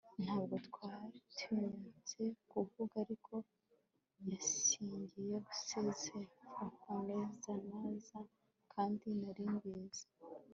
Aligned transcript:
Ntabwo 0.23 0.53
twatinyutse 0.67 2.21
kuvuga 2.51 2.93
ariko 3.05 3.33
yasinyiye 4.29 5.35
Gusezerafareneza 5.47 8.17
kandi 8.73 9.07
nari 9.19 9.45
mbizi 9.55 10.05